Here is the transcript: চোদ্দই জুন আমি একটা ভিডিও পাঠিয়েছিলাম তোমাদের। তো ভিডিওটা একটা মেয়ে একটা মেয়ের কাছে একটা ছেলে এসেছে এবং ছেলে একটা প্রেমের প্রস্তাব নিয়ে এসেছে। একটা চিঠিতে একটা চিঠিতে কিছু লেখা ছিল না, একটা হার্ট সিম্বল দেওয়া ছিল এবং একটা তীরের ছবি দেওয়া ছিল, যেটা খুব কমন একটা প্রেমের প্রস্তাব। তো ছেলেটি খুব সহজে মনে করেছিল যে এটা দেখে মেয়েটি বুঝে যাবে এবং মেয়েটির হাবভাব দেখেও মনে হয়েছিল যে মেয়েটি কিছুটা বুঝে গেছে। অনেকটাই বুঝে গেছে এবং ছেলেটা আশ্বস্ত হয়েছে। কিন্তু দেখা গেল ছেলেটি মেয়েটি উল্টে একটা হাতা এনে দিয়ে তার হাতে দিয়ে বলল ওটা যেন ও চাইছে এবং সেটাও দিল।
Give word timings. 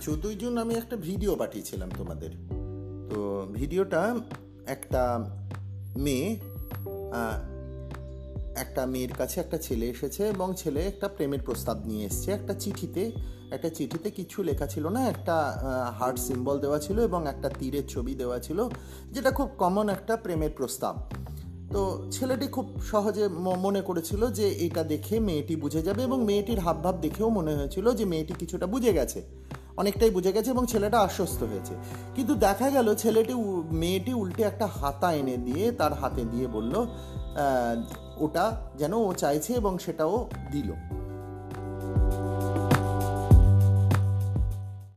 চোদ্দই 0.00 0.34
জুন 0.34 0.58
আমি 0.58 0.74
একটা 0.74 0.96
ভিডিও 0.96 1.36
পাঠিয়েছিলাম 1.36 1.90
তোমাদের। 1.98 2.30
তো 3.10 3.46
ভিডিওটা 3.52 4.14
একটা 4.66 5.28
মেয়ে 5.96 6.36
একটা 8.56 8.86
মেয়ের 8.86 9.12
কাছে 9.14 9.40
একটা 9.40 9.58
ছেলে 9.58 9.86
এসেছে 9.88 10.28
এবং 10.28 10.54
ছেলে 10.56 10.80
একটা 10.80 11.08
প্রেমের 11.08 11.40
প্রস্তাব 11.40 11.76
নিয়ে 11.86 12.06
এসেছে। 12.06 12.32
একটা 12.32 12.54
চিঠিতে 12.54 13.12
একটা 13.50 13.70
চিঠিতে 13.70 14.10
কিছু 14.10 14.42
লেখা 14.42 14.66
ছিল 14.66 14.88
না, 14.88 15.08
একটা 15.08 15.36
হার্ট 15.98 16.18
সিম্বল 16.18 16.58
দেওয়া 16.58 16.78
ছিল 16.78 17.00
এবং 17.00 17.26
একটা 17.26 17.48
তীরের 17.48 17.86
ছবি 17.88 18.14
দেওয়া 18.14 18.38
ছিল, 18.38 18.68
যেটা 19.12 19.30
খুব 19.30 19.48
কমন 19.58 19.88
একটা 19.88 20.16
প্রেমের 20.16 20.50
প্রস্তাব। 20.50 20.94
তো 21.72 22.08
ছেলেটি 22.10 22.46
খুব 22.46 22.66
সহজে 22.80 23.28
মনে 23.28 23.82
করেছিল 23.82 24.30
যে 24.30 24.48
এটা 24.66 24.82
দেখে 24.84 25.20
মেয়েটি 25.20 25.56
বুঝে 25.56 25.82
যাবে 25.82 26.02
এবং 26.02 26.24
মেয়েটির 26.24 26.58
হাবভাব 26.58 27.00
দেখেও 27.00 27.28
মনে 27.28 27.54
হয়েছিল 27.54 27.94
যে 27.94 28.04
মেয়েটি 28.04 28.34
কিছুটা 28.38 28.66
বুঝে 28.66 28.92
গেছে। 28.92 29.22
অনেকটাই 29.76 30.10
বুঝে 30.10 30.32
গেছে 30.32 30.50
এবং 30.50 30.66
ছেলেটা 30.66 31.00
আশ্বস্ত 31.00 31.42
হয়েছে। 31.42 31.74
কিন্তু 32.14 32.34
দেখা 32.34 32.70
গেল 32.70 32.94
ছেলেটি 32.94 33.34
মেয়েটি 33.72 34.14
উল্টে 34.14 34.42
একটা 34.42 34.66
হাতা 34.66 35.12
এনে 35.12 35.36
দিয়ে 35.36 35.72
তার 35.72 35.92
হাতে 35.92 36.24
দিয়ে 36.24 36.46
বলল 36.46 36.86
ওটা 38.16 38.70
যেন 38.76 38.92
ও 38.92 39.12
চাইছে 39.12 39.54
এবং 39.54 39.78
সেটাও 39.78 40.30
দিল। 40.50 40.72